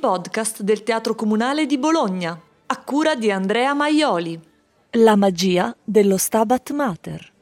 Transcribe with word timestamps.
podcast 0.00 0.62
del 0.62 0.82
Teatro 0.82 1.14
Comunale 1.14 1.66
di 1.66 1.76
Bologna, 1.76 2.40
a 2.66 2.76
cura 2.78 3.14
di 3.14 3.30
Andrea 3.30 3.74
Maioli. 3.74 4.40
La 4.92 5.14
magia 5.14 5.76
dello 5.84 6.16
Stabat 6.16 6.70
Mater. 6.72 7.32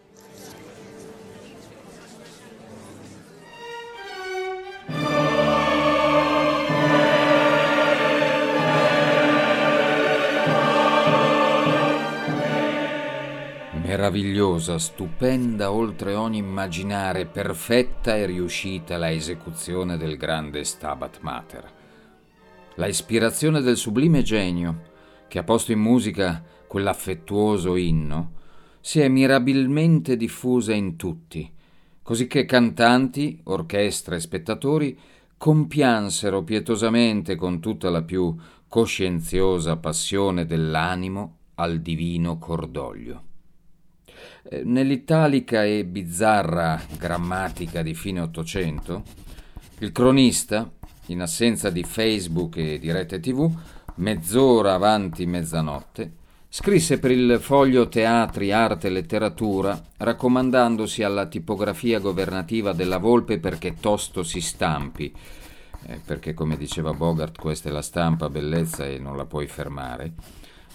Meravigliosa, 13.84 14.78
stupenda 14.78 15.70
oltre 15.70 16.16
ogni 16.16 16.38
immaginare, 16.38 17.24
perfetta 17.24 18.16
e 18.16 18.26
riuscita 18.26 18.96
la 18.96 19.12
esecuzione 19.12 19.96
del 19.96 20.16
grande 20.16 20.64
Stabat 20.64 21.18
Mater. 21.20 21.77
La 22.78 22.86
ispirazione 22.86 23.60
del 23.60 23.76
sublime 23.76 24.22
genio, 24.22 24.82
che 25.26 25.40
ha 25.40 25.42
posto 25.42 25.72
in 25.72 25.80
musica 25.80 26.40
quell'affettuoso 26.68 27.74
inno, 27.74 28.34
si 28.78 29.00
è 29.00 29.08
mirabilmente 29.08 30.16
diffusa 30.16 30.72
in 30.72 30.94
tutti, 30.94 31.52
cosicché 32.00 32.44
cantanti, 32.44 33.40
orchestra 33.44 34.14
e 34.14 34.20
spettatori 34.20 34.96
compiansero 35.36 36.44
pietosamente 36.44 37.34
con 37.34 37.58
tutta 37.58 37.90
la 37.90 38.02
più 38.02 38.36
coscienziosa 38.68 39.78
passione 39.78 40.46
dell'animo 40.46 41.38
al 41.56 41.80
divino 41.80 42.38
cordoglio. 42.38 43.22
Eh, 44.44 44.62
nell'italica 44.62 45.64
e 45.64 45.84
bizzarra 45.84 46.80
grammatica 46.96 47.82
di 47.82 47.94
fine 47.94 48.20
Ottocento, 48.20 49.02
il 49.80 49.90
cronista, 49.90 50.70
in 51.08 51.20
assenza 51.20 51.70
di 51.70 51.82
Facebook 51.82 52.56
e 52.56 52.78
di 52.78 52.90
rete 52.92 53.20
TV, 53.20 53.50
mezz'ora 53.96 54.74
avanti 54.74 55.26
mezzanotte, 55.26 56.12
scrisse 56.48 56.98
per 56.98 57.10
il 57.10 57.38
foglio 57.40 57.88
Teatri, 57.88 58.52
Arte 58.52 58.86
e 58.86 58.90
Letteratura, 58.90 59.80
raccomandandosi 59.96 61.02
alla 61.02 61.26
tipografia 61.26 61.98
governativa 61.98 62.72
della 62.72 62.98
Volpe 62.98 63.38
perché 63.38 63.74
tosto 63.80 64.22
si 64.22 64.40
stampi, 64.40 65.12
eh, 65.86 66.00
perché 66.04 66.34
come 66.34 66.56
diceva 66.56 66.92
Bogart 66.92 67.38
questa 67.38 67.68
è 67.68 67.72
la 67.72 67.82
stampa, 67.82 68.28
bellezza 68.28 68.86
e 68.86 68.98
non 68.98 69.16
la 69.16 69.26
puoi 69.26 69.46
fermare, 69.46 70.12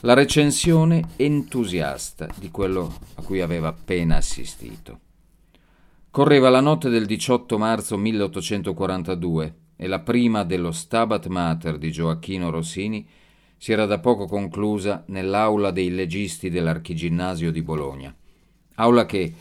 la 0.02 0.14
recensione 0.14 1.09
entusiasta 1.16 2.28
di 2.36 2.52
quello 2.52 2.94
a 3.16 3.22
cui 3.22 3.42
aveva 3.42 3.70
appena 3.70 4.18
assistito. 4.18 5.00
Correva 6.12 6.50
la 6.50 6.59
notte 6.59 6.90
del 6.90 7.06
18 7.06 7.58
marzo 7.58 7.97
1842 7.97 9.56
e 9.76 9.88
la 9.88 10.00
prima 10.00 10.44
dello 10.44 10.72
Stabat 10.72 11.28
Mater 11.28 11.78
di 11.78 11.92
Gioacchino 11.92 12.50
Rossini 12.50 13.08
si 13.58 13.72
era 13.72 13.86
da 13.86 14.00
poco 14.00 14.26
conclusa 14.26 15.04
nell'aula 15.08 15.72
dei 15.72 15.90
legisti 15.90 16.50
dell'Archiginnasio 16.50 17.52
di 17.52 17.62
Bologna, 17.62 18.14
aula 18.76 19.06
che 19.06 19.34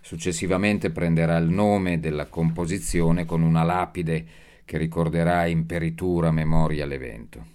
successivamente 0.00 0.90
prenderà 0.90 1.36
il 1.36 1.48
nome 1.48 2.00
della 2.00 2.26
composizione 2.26 3.24
con 3.24 3.42
una 3.42 3.62
lapide 3.62 4.26
che 4.64 4.78
ricorderà 4.78 5.46
in 5.46 5.66
peritura 5.66 6.30
memoria 6.30 6.86
l'evento 6.86 7.54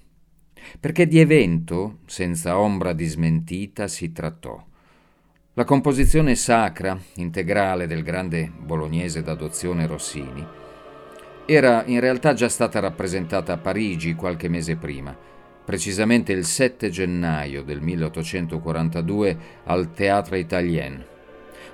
perché 0.80 1.08
di 1.08 1.20
evento, 1.20 2.00
senza 2.06 2.58
ombra 2.58 2.94
di 2.94 3.06
smentita, 3.06 3.88
si 3.88 4.12
trattò. 4.12 4.64
La 5.54 5.66
composizione 5.66 6.36
sacra, 6.36 6.98
integrale 7.16 7.88
del 7.88 8.04
grande 8.04 8.52
bolognese 8.58 9.22
d'adozione 9.22 9.86
Rossini, 9.86 10.45
era 11.54 11.84
in 11.86 12.00
realtà 12.00 12.34
già 12.34 12.48
stata 12.48 12.80
rappresentata 12.80 13.52
a 13.52 13.58
Parigi 13.58 14.16
qualche 14.16 14.48
mese 14.48 14.78
prima, 14.78 15.14
precisamente 15.66 16.32
il 16.32 16.45
7 16.45 16.89
gennaio 16.89 17.64
del 17.64 17.82
1842 17.82 19.38
al 19.66 19.92
Théâtre 19.92 20.40
Italien. 20.40 21.04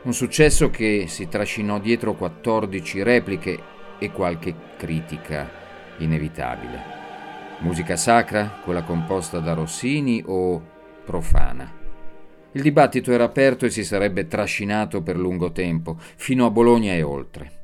Un 0.02 0.14
successo 0.16 0.72
che 0.72 1.06
si 1.08 1.28
trascinò 1.28 1.80
dietro 1.80 2.16
14 2.16 3.04
repliche 3.04 3.60
e 4.00 4.12
qualche 4.12 4.56
critica 4.78 5.48
inevitabile. 5.98 6.96
Musica 7.60 7.96
sacra, 7.98 8.60
quella 8.64 8.82
composta 8.82 9.38
da 9.38 9.54
Rossini 9.54 10.24
o 10.26 10.60
profana? 11.06 11.72
Il 12.54 12.64
dibattito 12.64 13.12
era 13.12 13.26
aperto 13.26 13.68
e 13.68 13.70
si 13.70 13.84
sarebbe 13.84 14.26
trascinato 14.26 15.04
per 15.04 15.18
lungo 15.18 15.52
tempo, 15.52 15.98
fino 16.00 16.48
a 16.48 16.50
Bologna 16.50 16.94
e 16.94 17.04
oltre. 17.04 17.56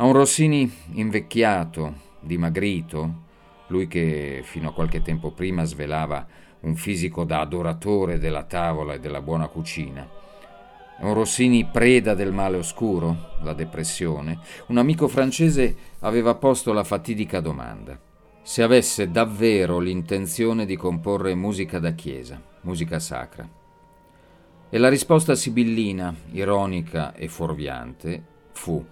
A 0.00 0.04
un 0.04 0.14
Rossini 0.14 0.72
invecchiato, 0.92 1.94
dimagrito, 2.20 3.14
lui 3.66 3.86
che 3.86 4.40
fino 4.42 4.70
a 4.70 4.72
qualche 4.72 5.02
tempo 5.02 5.30
prima 5.30 5.64
svelava 5.64 6.26
un 6.60 6.74
fisico 6.74 7.24
da 7.24 7.40
adoratore 7.40 8.18
della 8.18 8.44
tavola 8.44 8.94
e 8.94 8.98
della 8.98 9.20
buona 9.20 9.48
cucina, 9.48 10.08
a 11.00 11.06
un 11.06 11.12
Rossini 11.12 11.66
preda 11.66 12.14
del 12.14 12.32
male 12.32 12.56
oscuro, 12.56 13.34
la 13.42 13.52
depressione, 13.52 14.38
un 14.68 14.78
amico 14.78 15.06
francese 15.06 15.76
aveva 15.98 16.34
posto 16.34 16.72
la 16.72 16.82
fatidica 16.82 17.40
domanda. 17.40 18.00
Se 18.40 18.62
avesse 18.62 19.10
davvero 19.10 19.80
l'intenzione 19.80 20.64
di 20.64 20.76
comporre 20.76 21.34
musica 21.34 21.78
da 21.78 21.92
chiesa, 21.92 22.40
musica 22.62 22.98
sacra. 22.98 23.46
E 24.70 24.78
la 24.78 24.88
risposta 24.88 25.34
sibillina, 25.34 26.14
ironica 26.30 27.12
e 27.12 27.28
fuorviante, 27.28 28.24
fu 28.52 28.82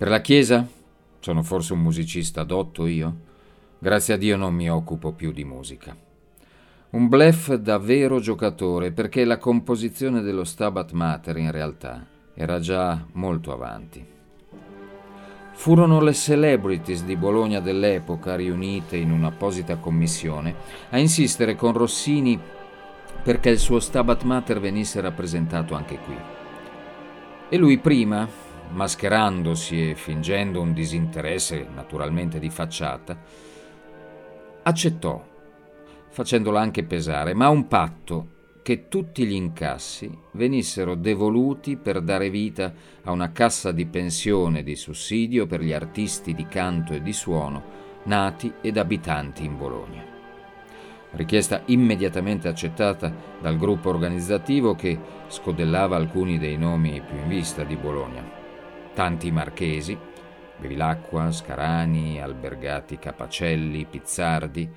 Per 0.00 0.08
la 0.08 0.22
chiesa? 0.22 0.66
Sono 1.18 1.42
forse 1.42 1.74
un 1.74 1.80
musicista 1.80 2.42
dotto 2.42 2.86
io? 2.86 3.16
Grazie 3.78 4.14
a 4.14 4.16
Dio 4.16 4.38
non 4.38 4.54
mi 4.54 4.70
occupo 4.70 5.12
più 5.12 5.30
di 5.30 5.44
musica. 5.44 5.94
Un 6.92 7.08
blef 7.08 7.52
da 7.56 7.76
vero 7.76 8.18
giocatore, 8.18 8.92
perché 8.92 9.26
la 9.26 9.36
composizione 9.36 10.22
dello 10.22 10.44
Stabat 10.44 10.92
Mater 10.92 11.36
in 11.36 11.50
realtà 11.50 12.06
era 12.32 12.60
già 12.60 13.04
molto 13.12 13.52
avanti. 13.52 14.02
Furono 15.52 16.00
le 16.00 16.14
celebrities 16.14 17.04
di 17.04 17.16
Bologna 17.16 17.60
dell'epoca, 17.60 18.36
riunite 18.36 18.96
in 18.96 19.10
un'apposita 19.10 19.76
commissione, 19.76 20.54
a 20.88 20.98
insistere 20.98 21.56
con 21.56 21.74
Rossini 21.74 22.40
perché 23.22 23.50
il 23.50 23.58
suo 23.58 23.78
Stabat 23.78 24.22
Mater 24.22 24.60
venisse 24.60 24.98
rappresentato 25.02 25.74
anche 25.74 25.98
qui. 25.98 26.16
E 27.50 27.56
lui 27.58 27.76
prima, 27.76 28.26
mascherandosi 28.70 29.90
e 29.90 29.94
fingendo 29.94 30.60
un 30.60 30.72
disinteresse 30.72 31.66
naturalmente 31.74 32.38
di 32.38 32.50
facciata, 32.50 33.18
accettò, 34.62 35.24
facendola 36.08 36.60
anche 36.60 36.84
pesare, 36.84 37.34
ma 37.34 37.48
un 37.48 37.66
patto 37.66 38.38
che 38.62 38.88
tutti 38.88 39.24
gli 39.24 39.32
incassi 39.32 40.10
venissero 40.32 40.94
devoluti 40.94 41.76
per 41.76 42.00
dare 42.02 42.30
vita 42.30 42.72
a 43.02 43.10
una 43.10 43.32
cassa 43.32 43.72
di 43.72 43.86
pensione 43.86 44.62
di 44.62 44.76
sussidio 44.76 45.46
per 45.46 45.62
gli 45.62 45.72
artisti 45.72 46.34
di 46.34 46.46
canto 46.46 46.92
e 46.92 47.02
di 47.02 47.12
suono 47.12 47.78
nati 48.04 48.52
ed 48.60 48.76
abitanti 48.76 49.44
in 49.44 49.56
Bologna. 49.56 50.04
Richiesta 51.12 51.62
immediatamente 51.66 52.48
accettata 52.48 53.12
dal 53.40 53.56
gruppo 53.56 53.88
organizzativo 53.88 54.74
che 54.74 54.98
scodellava 55.26 55.96
alcuni 55.96 56.38
dei 56.38 56.56
nomi 56.56 57.02
più 57.04 57.16
in 57.16 57.28
vista 57.28 57.64
di 57.64 57.76
Bologna. 57.76 58.39
Tanti 58.94 59.30
marchesi, 59.30 59.96
Bevilacqua, 60.58 61.32
Scarani, 61.32 62.20
Albergati 62.20 62.98
Capacelli, 62.98 63.86
Pizzardi, 63.86 64.68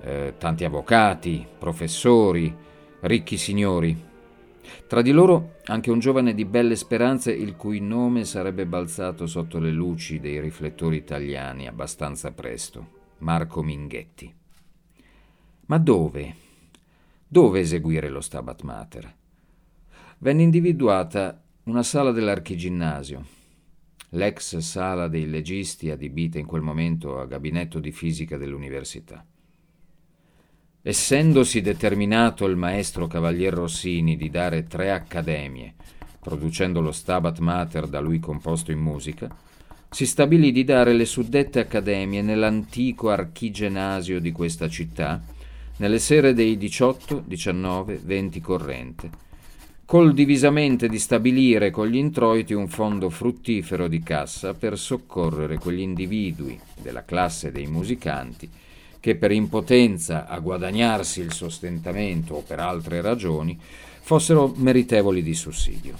eh, 0.00 0.34
tanti 0.36 0.64
avvocati, 0.64 1.46
professori, 1.58 2.54
ricchi 3.00 3.36
signori. 3.36 4.06
Tra 4.86 5.00
di 5.00 5.12
loro 5.12 5.56
anche 5.66 5.90
un 5.90 5.98
giovane 5.98 6.34
di 6.34 6.44
belle 6.44 6.76
speranze 6.76 7.32
il 7.32 7.56
cui 7.56 7.80
nome 7.80 8.24
sarebbe 8.24 8.66
balzato 8.66 9.26
sotto 9.26 9.58
le 9.58 9.70
luci 9.70 10.18
dei 10.18 10.40
riflettori 10.40 10.96
italiani 10.96 11.66
abbastanza 11.66 12.32
presto, 12.32 12.86
Marco 13.18 13.62
Minghetti. 13.62 14.34
Ma 15.66 15.78
dove? 15.78 16.34
Dove 17.26 17.60
eseguire 17.60 18.08
lo 18.08 18.20
Stabat 18.20 18.62
Mater? 18.62 19.14
Venne 20.18 20.42
individuata 20.42 21.40
una 21.64 21.82
sala 21.82 22.10
dell'archiginnasio, 22.10 23.24
l'ex 24.10 24.56
sala 24.58 25.08
dei 25.08 25.28
legisti 25.28 25.90
adibita 25.90 26.38
in 26.38 26.46
quel 26.46 26.62
momento 26.62 27.20
a 27.20 27.26
gabinetto 27.26 27.78
di 27.78 27.92
fisica 27.92 28.36
dell'università. 28.36 29.24
Essendosi 30.80 31.60
determinato 31.60 32.46
il 32.46 32.56
maestro 32.56 33.06
Cavalier 33.06 33.52
Rossini 33.52 34.16
di 34.16 34.30
dare 34.30 34.66
tre 34.66 34.90
accademie, 34.90 35.74
producendo 36.20 36.80
lo 36.80 36.92
Stabat 36.92 37.38
Mater 37.40 37.86
da 37.86 38.00
lui 38.00 38.18
composto 38.18 38.70
in 38.70 38.78
musica, 38.78 39.28
si 39.90 40.06
stabilì 40.06 40.52
di 40.52 40.64
dare 40.64 40.92
le 40.92 41.04
suddette 41.04 41.60
accademie 41.60 42.22
nell'antico 42.22 43.10
archigenasio 43.10 44.20
di 44.20 44.32
questa 44.32 44.68
città, 44.68 45.22
nelle 45.78 45.98
sere 45.98 46.32
dei 46.32 46.56
18, 46.56 47.24
19, 47.26 48.00
20 48.02 48.40
corrente, 48.40 49.10
col 49.88 50.12
divisamente 50.12 50.86
di 50.86 50.98
stabilire 50.98 51.70
con 51.70 51.86
gli 51.86 51.96
introiti 51.96 52.52
un 52.52 52.68
fondo 52.68 53.08
fruttifero 53.08 53.88
di 53.88 54.00
cassa 54.00 54.52
per 54.52 54.76
soccorrere 54.76 55.56
quegli 55.56 55.80
individui 55.80 56.60
della 56.78 57.06
classe 57.06 57.50
dei 57.50 57.66
musicanti 57.68 58.50
che 59.00 59.16
per 59.16 59.32
impotenza 59.32 60.26
a 60.26 60.40
guadagnarsi 60.40 61.22
il 61.22 61.32
sostentamento 61.32 62.34
o 62.34 62.42
per 62.42 62.60
altre 62.60 63.00
ragioni 63.00 63.58
fossero 63.58 64.52
meritevoli 64.56 65.22
di 65.22 65.32
sussidio. 65.32 65.96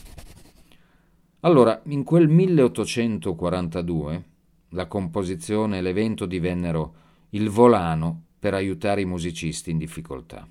Allora, 1.40 1.80
in 1.86 2.04
quel 2.04 2.28
1842, 2.28 4.24
la 4.72 4.84
composizione 4.84 5.78
e 5.78 5.80
l'evento 5.80 6.26
divennero 6.26 6.94
il 7.30 7.48
volano 7.48 8.24
per 8.38 8.52
aiutare 8.52 9.00
i 9.00 9.06
musicisti 9.06 9.70
in 9.70 9.78
difficoltà. 9.78 10.46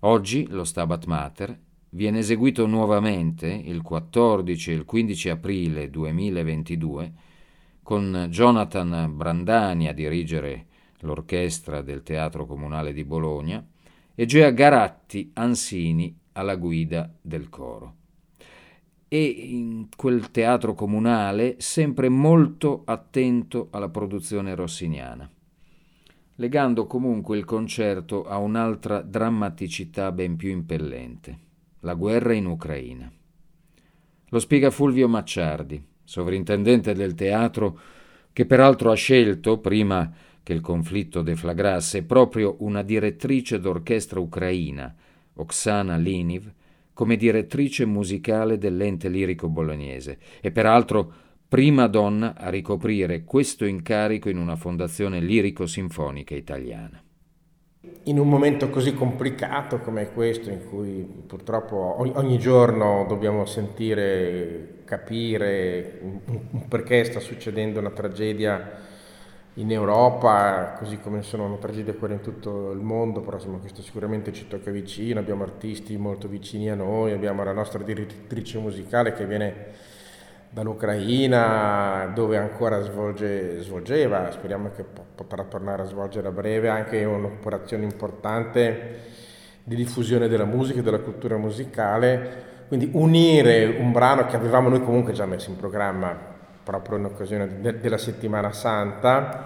Oggi 0.00 0.46
lo 0.50 0.64
Stabat 0.64 1.06
Mater 1.06 1.58
viene 1.94 2.20
eseguito 2.20 2.66
nuovamente 2.66 3.48
il 3.48 3.82
14 3.82 4.70
e 4.70 4.74
il 4.74 4.84
15 4.84 5.28
aprile 5.28 5.90
2022 5.90 7.12
con 7.82 8.28
Jonathan 8.30 9.14
Brandani 9.14 9.88
a 9.88 9.92
dirigere 9.92 10.66
l'orchestra 11.00 11.82
del 11.82 12.02
Teatro 12.02 12.46
Comunale 12.46 12.92
di 12.92 13.04
Bologna 13.04 13.64
e 14.14 14.24
Gea 14.24 14.50
Garatti 14.50 15.32
Ansini 15.34 16.16
alla 16.32 16.56
guida 16.56 17.12
del 17.20 17.48
coro. 17.50 17.96
E 19.08 19.22
in 19.22 19.88
quel 19.94 20.30
teatro 20.30 20.72
comunale 20.72 21.56
sempre 21.58 22.08
molto 22.08 22.82
attento 22.86 23.68
alla 23.70 23.90
produzione 23.90 24.54
rossiniana, 24.54 25.30
legando 26.36 26.86
comunque 26.86 27.36
il 27.36 27.44
concerto 27.44 28.24
a 28.24 28.38
un'altra 28.38 29.02
drammaticità 29.02 30.10
ben 30.12 30.36
più 30.36 30.48
impellente, 30.48 31.50
la 31.82 31.94
guerra 31.94 32.32
in 32.32 32.46
Ucraina. 32.46 33.10
Lo 34.28 34.38
spiega 34.38 34.70
Fulvio 34.70 35.08
Macciardi, 35.08 35.82
sovrintendente 36.04 36.94
del 36.94 37.14
teatro, 37.14 37.78
che 38.32 38.46
peraltro 38.46 38.90
ha 38.90 38.94
scelto, 38.94 39.58
prima 39.58 40.10
che 40.42 40.52
il 40.52 40.60
conflitto 40.60 41.22
deflagrasse, 41.22 42.04
proprio 42.04 42.56
una 42.60 42.82
direttrice 42.82 43.60
d'orchestra 43.60 44.20
ucraina, 44.20 44.94
Oksana 45.34 45.96
Liniv, 45.96 46.52
come 46.92 47.16
direttrice 47.16 47.84
musicale 47.84 48.58
dell'ente 48.58 49.08
lirico 49.08 49.48
bolognese 49.48 50.18
e 50.40 50.50
peraltro 50.50 51.12
prima 51.48 51.86
donna 51.86 52.34
a 52.36 52.48
ricoprire 52.48 53.24
questo 53.24 53.64
incarico 53.64 54.28
in 54.28 54.38
una 54.38 54.56
fondazione 54.56 55.20
lirico-sinfonica 55.20 56.34
italiana. 56.34 57.02
In 58.04 58.20
un 58.20 58.28
momento 58.28 58.70
così 58.70 58.94
complicato 58.94 59.80
come 59.80 60.12
questo, 60.12 60.50
in 60.50 60.68
cui 60.68 61.04
purtroppo 61.26 61.96
ogni 61.98 62.38
giorno 62.38 63.04
dobbiamo 63.08 63.44
sentire, 63.44 64.82
capire 64.84 66.00
perché 66.68 67.02
sta 67.02 67.18
succedendo 67.18 67.80
una 67.80 67.90
tragedia 67.90 68.70
in 69.54 69.72
Europa, 69.72 70.76
così 70.78 71.00
come 71.00 71.22
sono 71.22 71.46
una 71.46 71.56
tragedia 71.56 71.94
quella 71.94 72.14
in 72.14 72.20
tutto 72.20 72.70
il 72.70 72.78
mondo, 72.78 73.20
però 73.20 73.38
insomma 73.38 73.58
questo 73.58 73.82
sicuramente 73.82 74.32
ci 74.32 74.46
tocca 74.46 74.70
vicino, 74.70 75.18
abbiamo 75.18 75.42
artisti 75.42 75.96
molto 75.96 76.28
vicini 76.28 76.70
a 76.70 76.76
noi, 76.76 77.10
abbiamo 77.10 77.42
la 77.42 77.52
nostra 77.52 77.82
direttrice 77.82 78.58
musicale 78.58 79.12
che 79.12 79.26
viene 79.26 79.81
dall'Ucraina 80.52 82.12
dove 82.14 82.36
ancora 82.36 82.82
svolge, 82.82 83.62
svolgeva, 83.62 84.30
speriamo 84.30 84.70
che 84.76 84.84
potrà 84.84 85.44
tornare 85.44 85.82
a 85.82 85.86
svolgere 85.86 86.28
a 86.28 86.30
breve 86.30 86.68
anche 86.68 87.02
un'operazione 87.04 87.84
importante 87.84 89.00
di 89.64 89.74
diffusione 89.74 90.28
della 90.28 90.44
musica 90.44 90.80
e 90.80 90.82
della 90.82 90.98
cultura 90.98 91.38
musicale, 91.38 92.64
quindi 92.68 92.90
unire 92.92 93.64
un 93.64 93.92
brano 93.92 94.26
che 94.26 94.36
avevamo 94.36 94.68
noi 94.68 94.82
comunque 94.82 95.14
già 95.14 95.24
messo 95.24 95.48
in 95.48 95.56
programma 95.56 96.30
proprio 96.62 96.98
in 96.98 97.06
occasione 97.06 97.60
de- 97.60 97.80
della 97.80 97.98
settimana 97.98 98.52
santa, 98.52 99.44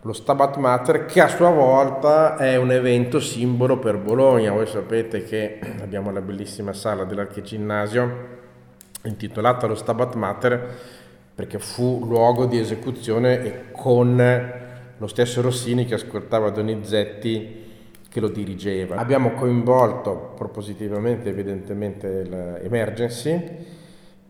lo 0.00 0.12
Stabat 0.12 0.56
Mater, 0.58 1.06
che 1.06 1.22
a 1.22 1.28
sua 1.28 1.50
volta 1.50 2.36
è 2.36 2.54
un 2.54 2.70
evento 2.70 3.18
simbolo 3.18 3.80
per 3.80 3.98
Bologna. 3.98 4.52
Voi 4.52 4.66
sapete 4.66 5.24
che 5.24 5.58
abbiamo 5.82 6.12
la 6.12 6.20
bellissima 6.20 6.72
sala 6.72 7.02
dell'Archiginnasio 7.02 8.44
intitolata 9.06 9.66
lo 9.66 9.74
Stabat 9.74 10.14
Mater 10.14 10.78
perché 11.34 11.58
fu 11.58 12.04
luogo 12.06 12.46
di 12.46 12.58
esecuzione 12.58 13.42
e 13.42 13.70
con 13.72 14.16
lo 14.96 15.06
stesso 15.06 15.42
Rossini 15.42 15.84
che 15.84 15.94
ascoltava 15.94 16.50
Donizetti 16.50 17.64
che 18.08 18.20
lo 18.20 18.28
dirigeva. 18.28 18.96
Abbiamo 18.96 19.32
coinvolto 19.32 20.32
propositivamente 20.34 21.28
evidentemente 21.28 22.24
l'Emergency 22.24 23.74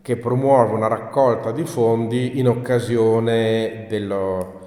che 0.01 0.17
promuove 0.17 0.73
una 0.73 0.87
raccolta 0.87 1.51
di 1.51 1.63
fondi 1.63 2.39
in 2.39 2.49
occasione 2.49 3.85
dello, 3.87 4.59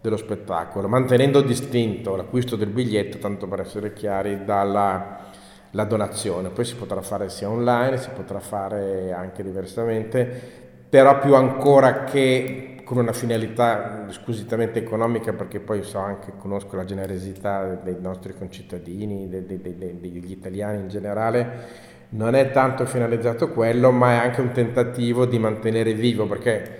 dello 0.00 0.16
spettacolo, 0.16 0.88
mantenendo 0.88 1.40
distinto 1.40 2.16
l'acquisto 2.16 2.56
del 2.56 2.68
biglietto, 2.68 3.18
tanto 3.18 3.46
per 3.46 3.60
essere 3.60 3.92
chiari, 3.94 4.44
dalla 4.44 5.32
la 5.72 5.84
donazione. 5.84 6.50
Poi 6.50 6.64
si 6.64 6.76
potrà 6.76 7.00
fare 7.02 7.28
sia 7.28 7.48
online, 7.48 7.98
si 7.98 8.10
potrà 8.10 8.40
fare 8.40 9.12
anche 9.12 9.42
diversamente, 9.42 10.64
però 10.88 11.18
più 11.18 11.34
ancora 11.34 12.04
che 12.04 12.76
con 12.86 12.98
una 12.98 13.12
finalità 13.12 14.06
squisitamente 14.10 14.78
economica, 14.78 15.32
perché 15.32 15.58
poi 15.58 15.82
so 15.82 15.98
anche, 15.98 16.34
conosco 16.38 16.76
la 16.76 16.84
generosità 16.84 17.74
dei 17.82 17.96
nostri 18.00 18.32
concittadini, 18.32 19.28
dei, 19.28 19.44
dei, 19.44 19.60
dei, 19.60 19.98
degli 19.98 20.30
italiani 20.30 20.78
in 20.78 20.88
generale, 20.88 21.94
non 22.10 22.36
è 22.36 22.52
tanto 22.52 22.86
finalizzato 22.86 23.50
quello, 23.50 23.90
ma 23.90 24.12
è 24.12 24.16
anche 24.26 24.40
un 24.40 24.52
tentativo 24.52 25.26
di 25.26 25.36
mantenere 25.36 25.94
vivo, 25.94 26.26
perché 26.26 26.78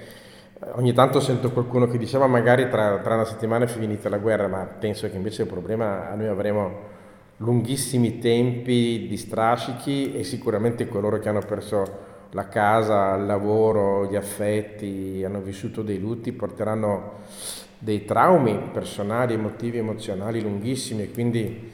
eh, 0.62 0.71
ogni 0.75 0.93
tanto 0.93 1.19
sento 1.19 1.50
qualcuno 1.50 1.89
che 1.89 1.99
diceva 1.99 2.29
magari 2.29 2.69
tra, 2.71 2.99
tra 2.99 3.15
una 3.15 3.25
settimana 3.25 3.65
è 3.65 3.69
finita 3.69 4.09
la 4.09 4.19
guerra, 4.19 4.47
ma 4.47 4.65
penso 4.65 5.11
che 5.11 5.17
invece 5.17 5.43
il 5.43 5.49
problema 5.49 6.15
noi 6.15 6.29
avremo 6.29 6.94
lunghissimi 7.38 8.19
tempi 8.19 9.06
di 9.09 9.17
strascichi 9.17 10.15
e 10.15 10.25
sicuramente 10.25 10.88
coloro 10.88 11.19
che 11.19 11.29
hanno 11.29 11.43
perso 11.47 12.05
la 12.31 12.49
casa, 12.49 13.15
il 13.15 13.27
lavoro, 13.27 14.06
gli 14.11 14.17
affetti, 14.17 15.23
hanno 15.25 15.41
vissuto 15.41 15.83
dei 15.83 15.99
lutti, 15.99 16.33
porteranno 16.33 17.21
dei 17.79 18.05
traumi 18.05 18.59
personali, 18.73 19.35
emotivi, 19.35 19.79
emozionali 19.79 20.41
lunghissimi 20.41 21.03
e 21.03 21.11
quindi 21.11 21.71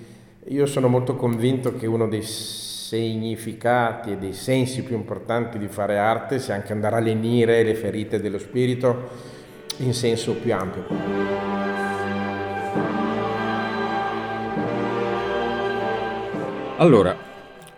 io 0.47 0.67
sono 0.67 0.89
molto 0.89 1.15
convinto 1.17 1.77
che 1.77 1.87
uno 1.87 2.09
dei 2.09 2.23
significati 2.23 4.13
e 4.13 4.17
dei 4.19 4.33
sensi 4.33 4.83
più 4.83 4.97
importanti 4.97 5.59
di 5.59 5.69
fare 5.69 5.99
arte 5.99 6.39
sia 6.39 6.55
anche 6.55 6.73
andare 6.73 6.97
a 6.97 7.01
lenire 7.01 7.63
le 7.63 7.75
ferite 7.75 8.21
dello 8.21 8.39
spirito 8.39 9.09
in 9.79 9.95
senso 9.95 10.35
più 10.35 10.53
ampio. 10.53 11.32
Allora, 16.83 17.17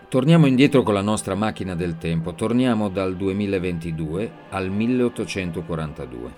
torniamo 0.09 0.47
indietro 0.47 0.83
con 0.83 0.95
la 0.95 1.03
nostra 1.03 1.35
macchina 1.35 1.75
del 1.75 1.99
tempo, 1.99 2.33
torniamo 2.33 2.89
dal 2.89 3.17
2022 3.17 4.31
al 4.49 4.71
1842. 4.71 6.35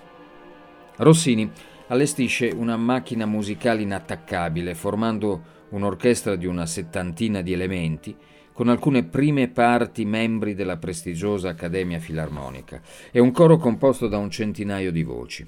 Rossini 0.97 1.49
allestisce 1.87 2.51
una 2.53 2.75
macchina 2.75 3.25
musicale 3.25 3.83
inattaccabile, 3.83 4.75
formando 4.75 5.41
un'orchestra 5.69 6.35
di 6.35 6.45
una 6.45 6.65
settantina 6.65 7.41
di 7.41 7.53
elementi 7.53 8.13
con 8.51 8.67
alcune 8.67 9.05
prime 9.05 9.47
parti 9.47 10.03
membri 10.03 10.53
della 10.53 10.75
prestigiosa 10.75 11.47
Accademia 11.47 11.99
Filarmonica 11.99 12.81
e 13.11 13.21
un 13.21 13.31
coro 13.31 13.55
composto 13.55 14.09
da 14.09 14.17
un 14.17 14.29
centinaio 14.29 14.91
di 14.91 15.03
voci. 15.03 15.47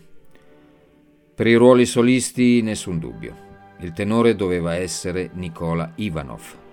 Per 1.35 1.47
i 1.47 1.55
ruoli 1.55 1.85
solisti 1.85 2.61
nessun 2.61 2.97
dubbio. 2.97 3.35
Il 3.79 3.91
tenore 3.91 4.35
doveva 4.35 4.75
essere 4.75 5.31
Nicola 5.33 5.91
Ivanov. 5.95 6.67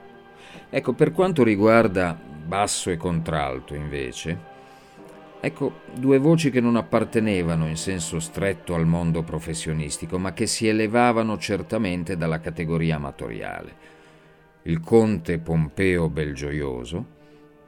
Ecco, 0.69 0.93
per 0.93 1.13
quanto 1.13 1.43
riguarda 1.43 2.19
basso 2.47 2.91
e 2.91 2.97
contralto, 2.97 3.75
invece, 3.75 4.55
ecco 5.41 5.81
due 5.95 6.19
voci 6.19 6.51
che 6.51 6.61
non 6.61 6.77
appartenevano 6.77 7.67
in 7.67 7.77
senso 7.77 8.21
stretto 8.21 8.75
al 8.75 8.87
mondo 8.87 9.23
professionistico, 9.23 10.19
ma 10.19 10.33
che 10.33 10.47
si 10.47 10.67
elevavano 10.67 11.39
certamente 11.39 12.17
dalla 12.17 12.41
categoria 12.41 12.97
amatoriale 12.97 13.95
il 14.67 14.81
conte 14.81 15.39
Pompeo 15.39 16.09
Belgioioso 16.09 17.15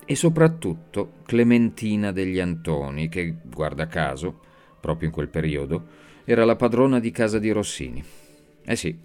e 0.05 0.15
soprattutto 0.17 1.13
Clementina 1.25 2.13
degli 2.13 2.41
Antoni, 2.41 3.09
che, 3.09 3.37
guarda 3.45 3.87
caso, 3.87 4.41
proprio 4.81 5.09
in 5.09 5.15
quel 5.15 5.29
periodo, 5.29 5.87
era 6.25 6.45
la 6.45 6.57
padrona 6.57 6.99
di 6.99 7.11
casa 7.11 7.39
di 7.39 7.51
Rossini. 7.51 8.03
Eh 8.65 8.77
sì, 8.77 8.97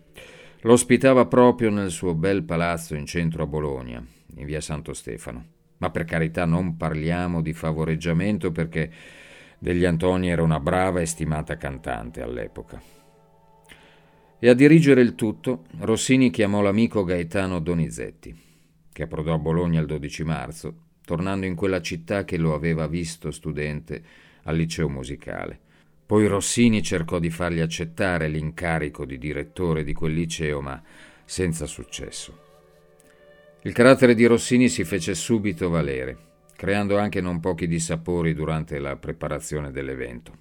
lo 0.64 0.74
ospitava 0.74 1.26
proprio 1.26 1.70
nel 1.70 1.92
suo 1.92 2.16
bel 2.16 2.44
palazzo 2.44 2.96
in 2.96 3.06
centro 3.06 3.44
a 3.44 3.48
Bologna, 3.48 4.06
in 4.36 4.46
via 4.46 4.62
Santo 4.62 4.94
Stefano. 4.94 5.46
Ma 5.78 5.90
per 5.90 6.06
carità 6.06 6.46
non 6.46 6.78
parliamo 6.78 7.42
di 7.42 7.52
favoreggiamento 7.52 8.52
perché 8.52 8.92
degli 9.60 9.84
Antoni 9.84 10.30
era 10.30 10.42
una 10.42 10.62
brava 10.62 11.02
e 11.02 11.06
stimata 11.06 11.58
cantante 11.58 12.22
all'epoca. 12.22 12.82
E 14.40 14.50
a 14.50 14.54
dirigere 14.54 15.02
il 15.02 15.16
tutto 15.16 15.66
Rossini 15.80 16.30
chiamò 16.30 16.62
l'amico 16.62 17.04
Gaetano 17.04 17.60
Donizetti, 17.60 18.34
che 18.92 19.04
approdò 19.04 19.34
a 19.34 19.40
Bologna 19.40 19.82
il 19.82 19.86
12 19.86 20.24
marzo, 20.24 20.76
tornando 21.04 21.46
in 21.46 21.56
quella 21.56 21.82
città 21.82 22.24
che 22.24 22.38
lo 22.38 22.54
aveva 22.54 22.88
visto 22.88 23.32
studente 23.32 24.02
al 24.44 24.56
liceo 24.56 24.88
musicale. 24.88 25.63
Poi 26.14 26.28
Rossini 26.28 26.84
cercò 26.84 27.18
di 27.18 27.32
fargli 27.32 27.60
accettare 27.60 28.28
l'incarico 28.28 29.04
di 29.04 29.18
direttore 29.18 29.84
di 29.84 29.94
quel 29.94 30.14
liceo, 30.14 30.62
ma 30.62 30.80
senza 31.26 31.66
successo. 31.66 32.38
Il 33.64 33.74
carattere 33.74 34.14
di 34.14 34.24
Rossini 34.28 34.70
si 34.70 34.84
fece 34.84 35.16
subito 35.16 35.70
valere, 35.70 36.16
creando 36.56 37.00
anche 37.00 37.20
non 37.20 37.40
pochi 37.40 37.66
dissapori 37.66 38.36
durante 38.36 38.78
la 38.78 38.96
preparazione 38.96 39.72
dell'evento. 39.72 40.38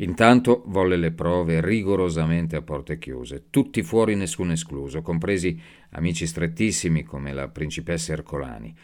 Intanto 0.00 0.62
volle 0.66 0.96
le 0.96 1.12
prove 1.12 1.62
rigorosamente 1.62 2.54
a 2.56 2.60
porte 2.60 2.98
chiuse, 2.98 3.44
tutti 3.48 3.82
fuori 3.82 4.14
nessuno 4.14 4.52
escluso, 4.52 5.00
compresi 5.00 5.58
amici 5.92 6.26
strettissimi 6.26 7.02
come 7.02 7.32
la 7.32 7.48
principessa 7.48 8.12
Ercolani, 8.12 8.76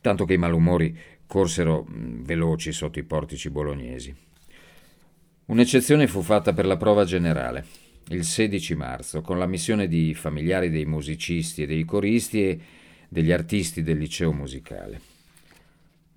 tanto 0.00 0.24
che 0.24 0.34
i 0.34 0.38
malumori 0.38 0.96
corsero 1.26 1.84
veloci 1.88 2.70
sotto 2.70 3.00
i 3.00 3.02
portici 3.02 3.50
bolognesi. 3.50 4.25
Un'eccezione 5.46 6.08
fu 6.08 6.22
fatta 6.22 6.52
per 6.52 6.66
la 6.66 6.76
prova 6.76 7.04
generale, 7.04 7.64
il 8.08 8.24
16 8.24 8.74
marzo, 8.74 9.20
con 9.20 9.38
la 9.38 9.46
missione 9.46 9.86
di 9.86 10.12
familiari 10.12 10.70
dei 10.70 10.86
musicisti 10.86 11.62
e 11.62 11.66
dei 11.66 11.84
coristi 11.84 12.48
e 12.48 12.60
degli 13.08 13.30
artisti 13.30 13.84
del 13.84 13.96
liceo 13.96 14.32
musicale. 14.32 15.00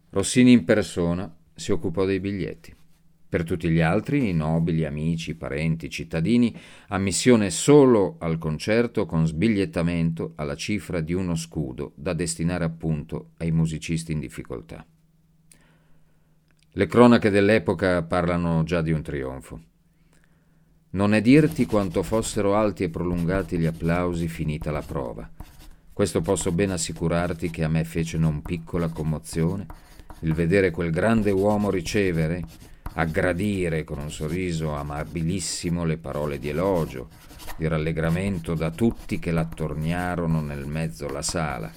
Rossini 0.10 0.52
in 0.52 0.66
persona 0.66 1.32
si 1.54 1.72
occupò 1.72 2.06
dei 2.06 2.20
biglietti. 2.20 2.74
Per 3.30 3.44
tutti 3.44 3.70
gli 3.70 3.82
altri, 3.82 4.30
i 4.30 4.34
nobili, 4.34 4.84
amici, 4.84 5.36
parenti, 5.36 5.92
cittadini, 5.92 6.52
ammissione 6.88 7.52
solo 7.52 8.16
al 8.18 8.40
concerto 8.40 9.06
con 9.06 9.28
sbigliettamento 9.28 10.34
alla 10.38 10.56
cifra 10.56 11.02
di 11.02 11.14
uno 11.14 11.36
scudo 11.36 11.92
da 11.94 12.14
destinare 12.14 12.64
appunto 12.64 13.34
ai 13.38 13.52
musicisti 13.52 14.12
in 14.12 14.22
difficoltà. 14.22 14.84
Le 16.80 16.88
cronache 16.88 17.30
dell'epoca 17.30 18.04
parlano 18.04 18.64
già 18.64 18.82
di 18.82 18.94
un 18.94 19.02
trionfo. 19.02 19.60
Non 20.92 21.14
è 21.14 21.20
dirti 21.20 21.66
quanto 21.66 22.04
fossero 22.04 22.56
alti 22.56 22.86
e 22.86 22.90
prolungati 22.90 23.58
gli 23.58 23.66
applausi 23.66 24.30
finita 24.30 24.72
la 24.72 24.82
prova. 24.82 25.30
Questo 25.92 26.22
posso 26.22 26.54
ben 26.54 26.72
assicurarti 26.72 27.50
che 27.50 27.66
a 27.66 27.68
me 27.68 27.84
fece 27.84 28.18
non 28.18 28.42
piccola 28.42 28.88
commozione 28.88 29.66
il 30.22 30.34
vedere 30.34 30.72
quel 30.72 30.92
grande 30.92 31.32
uomo 31.32 31.70
ricevere, 31.70 32.44
aggradire 32.94 33.84
con 33.84 34.00
un 34.00 34.10
sorriso 34.10 34.74
amabilissimo 34.74 35.84
le 35.84 35.98
parole 35.98 36.40
di 36.40 36.48
elogio, 36.48 37.10
di 37.58 37.68
rallegramento 37.68 38.54
da 38.54 38.72
tutti 38.72 39.20
che 39.20 39.32
l'attorniarono 39.32 40.40
nel 40.40 40.66
mezzo 40.66 41.08
alla 41.08 41.24
sala 41.24 41.70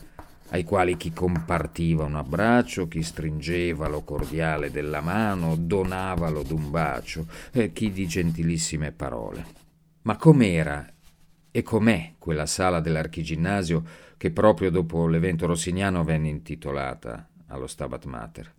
ai 0.53 0.65
quali 0.65 0.99
chi 0.99 1.13
compartiva 1.13 2.05
un 2.05 2.15
abbraccio, 2.15 2.87
chi 2.87 3.03
stringeva 3.03 3.89
lo 3.89 4.03
cordiale 4.03 4.71
della 4.71 5.01
mano, 5.01 5.57
donavalo 5.57 6.43
d'un 6.43 6.71
bacio, 6.71 7.27
e 7.53 7.73
chi 7.73 7.91
di 7.91 8.07
gentilissime 8.07 8.93
parole. 8.93 9.45
Ma 10.03 10.17
com'era 10.17 10.87
e 11.51 11.63
com'è 11.63 12.13
quella 12.19 12.47
sala 12.47 12.81
dell'archiginnasio 12.81 13.83
che 14.19 14.31
proprio 14.31 14.71
dopo 14.71 15.07
l'evento 15.07 15.47
rossiniano 15.47 16.05
venne 16.05 16.29
intitolata 16.29 17.29
allo 17.47 17.67
Stabat 17.67 18.05
Mater? 18.05 18.53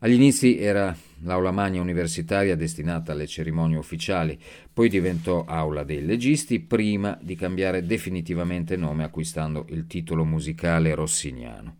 Agli 0.00 0.12
inizi 0.12 0.60
era 0.60 0.96
l'aula 1.22 1.50
magna 1.50 1.80
universitaria 1.80 2.54
destinata 2.54 3.10
alle 3.10 3.26
cerimonie 3.26 3.76
ufficiali, 3.76 4.38
poi 4.72 4.88
diventò 4.88 5.44
aula 5.44 5.82
dei 5.82 6.06
legisti 6.06 6.60
prima 6.60 7.18
di 7.20 7.34
cambiare 7.34 7.84
definitivamente 7.84 8.76
nome 8.76 9.02
acquistando 9.02 9.66
il 9.70 9.88
titolo 9.88 10.24
musicale 10.24 10.94
rossiniano. 10.94 11.78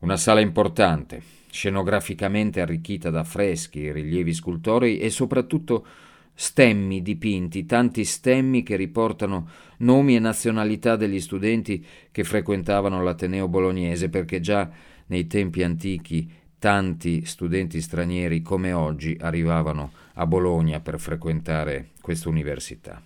Una 0.00 0.18
sala 0.18 0.40
importante, 0.40 1.22
scenograficamente 1.50 2.60
arricchita 2.60 3.08
da 3.08 3.24
freschi, 3.24 3.90
rilievi 3.90 4.34
scultorei 4.34 4.98
e 4.98 5.08
soprattutto 5.08 5.86
stemmi 6.34 7.00
dipinti, 7.00 7.64
tanti 7.64 8.04
stemmi 8.04 8.62
che 8.62 8.76
riportano 8.76 9.48
nomi 9.78 10.16
e 10.16 10.18
nazionalità 10.18 10.96
degli 10.96 11.20
studenti 11.20 11.82
che 12.10 12.24
frequentavano 12.24 13.02
l'Ateneo 13.02 13.48
bolognese, 13.48 14.10
perché 14.10 14.40
già 14.40 14.68
nei 15.06 15.26
tempi 15.26 15.62
antichi 15.62 16.40
tanti 16.62 17.24
studenti 17.24 17.80
stranieri 17.80 18.40
come 18.40 18.70
oggi 18.70 19.18
arrivavano 19.20 19.90
a 20.12 20.26
Bologna 20.28 20.78
per 20.78 21.00
frequentare 21.00 21.88
questa 22.00 22.28
università. 22.28 23.02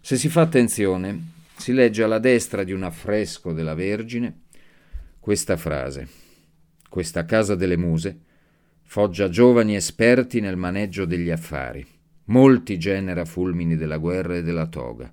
Se 0.00 0.16
si 0.16 0.28
fa 0.28 0.40
attenzione, 0.40 1.34
si 1.56 1.72
legge 1.72 2.02
alla 2.02 2.18
destra 2.18 2.64
di 2.64 2.72
un 2.72 2.82
affresco 2.82 3.52
della 3.52 3.74
Vergine 3.74 4.40
questa 5.20 5.56
frase: 5.56 6.08
Questa 6.88 7.24
casa 7.24 7.54
delle 7.54 7.76
muse 7.76 8.22
foggia 8.82 9.28
giovani 9.28 9.76
esperti 9.76 10.40
nel 10.40 10.56
maneggio 10.56 11.04
degli 11.04 11.30
affari. 11.30 11.86
Molti 12.24 12.76
genera 12.76 13.24
fulmini 13.24 13.76
della 13.76 13.98
guerra 13.98 14.34
e 14.34 14.42
della 14.42 14.66
toga. 14.66 15.12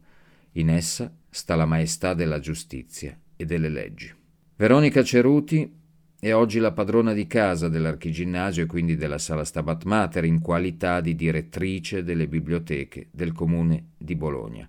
In 0.53 0.71
essa 0.71 1.15
sta 1.29 1.53
la 1.53 1.65
maestà 1.65 2.15
della 2.15 2.39
giustizia 2.39 3.15
e 3.35 3.45
delle 3.45 3.69
leggi. 3.69 4.11
Veronica 4.55 5.03
Ceruti 5.03 5.83
è 6.25 6.33
oggi 6.33 6.57
la 6.57 6.71
padrona 6.71 7.13
di 7.13 7.27
casa 7.27 7.67
dell'Archiginnasio 7.67 8.63
e 8.63 8.65
quindi 8.65 8.95
della 8.95 9.19
Sala 9.19 9.45
Stabat 9.45 9.83
Mater 9.83 10.25
in 10.25 10.41
qualità 10.41 10.99
di 10.99 11.13
direttrice 11.15 12.03
delle 12.03 12.25
biblioteche 12.25 13.09
del 13.11 13.31
comune 13.31 13.89
di 13.95 14.15
Bologna 14.15 14.67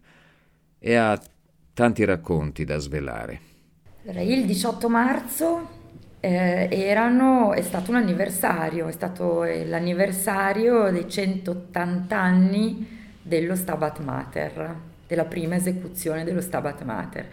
e 0.79 0.95
ha 0.97 1.19
tanti 1.73 2.05
racconti 2.05 2.65
da 2.65 2.77
svelare. 2.77 3.41
Il 4.03 4.45
18 4.45 4.89
marzo 4.91 5.69
eh, 6.21 6.69
erano, 6.71 7.55
è 7.55 7.63
stato 7.63 7.91
un 7.91 7.97
anniversario, 7.97 8.89
è 8.89 8.93
stato 8.93 9.45
l'anniversario 9.45 10.91
dei 10.91 11.09
180 11.09 12.21
anni 12.21 12.87
dello 13.23 13.57
Stabat 13.57 14.01
Mater, 14.01 14.77
della 15.07 15.25
prima 15.25 15.55
esecuzione 15.55 16.23
dello 16.23 16.43
Stabat 16.43 16.83
Mater 16.83 17.27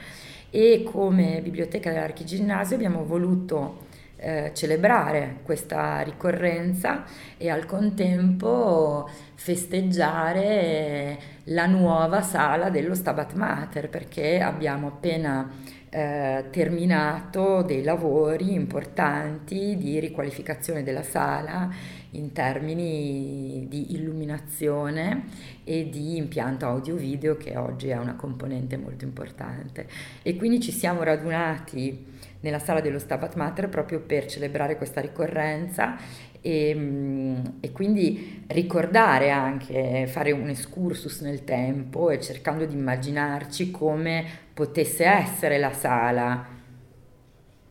e 0.50 0.88
come 0.90 1.42
biblioteca 1.44 1.92
dell'Archiginnasio 1.92 2.78
abbiamo 2.78 3.04
voluto 3.04 3.83
eh, 4.24 4.52
celebrare 4.54 5.40
questa 5.44 6.00
ricorrenza 6.00 7.04
e 7.38 7.50
al 7.50 7.66
contempo 7.66 9.10
festeggiare 9.36 11.20
la 11.46 11.66
nuova 11.66 12.22
sala 12.22 12.70
dello 12.70 12.96
Stabat 12.96 13.34
Mater 13.34 13.90
perché 13.90 14.40
abbiamo 14.40 14.88
appena 14.88 15.52
eh, 15.90 16.46
terminato 16.50 17.64
dei 17.64 17.84
lavori 17.84 18.54
importanti 18.54 19.76
di 19.78 20.00
riqualificazione 20.00 20.84
della 20.84 21.04
sala 21.04 21.70
in 22.14 22.32
termini 22.32 23.66
di 23.70 23.94
illuminazione 23.94 25.26
e 25.64 25.90
di 25.90 26.18
impianto 26.18 26.66
audio-video 26.66 27.38
che 27.38 27.56
oggi 27.58 27.90
è 27.90 27.98
una 27.98 28.16
componente 28.16 28.78
molto 28.78 29.06
importante. 29.06 29.88
E 30.22 30.36
quindi 30.36 30.60
ci 30.60 30.72
siamo 30.72 31.04
radunati 31.04 32.12
nella 32.42 32.60
sala 32.60 32.82
dello 32.82 33.00
Stabat 33.00 33.36
Mater 33.36 33.70
proprio 33.70 34.02
per 34.02 34.26
celebrare 34.26 34.76
questa 34.78 35.00
ricorrenza 35.00 35.98
e, 36.42 36.74
mm, 36.76 37.46
e, 37.62 37.72
quindi 37.72 38.44
ricordare 38.48 39.32
anche, 39.32 40.08
fare 40.08 40.32
un 40.32 40.50
excursus 40.50 41.22
nel 41.22 41.46
tempo 41.46 42.10
e 42.10 42.20
cercando 42.20 42.66
di 42.66 42.74
immaginarci 42.74 43.72
come 43.72 44.26
potesse 44.54 45.06
essere 45.06 45.58
la 45.58 45.72
sala 45.72 46.46